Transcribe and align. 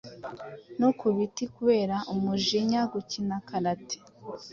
no 0.79 0.89
ku 0.97 1.07
biti 1.15 1.43
kubera 1.55 1.95
umujinya. 2.13 2.79
Gukina 2.91 3.35
Karate, 3.47 3.97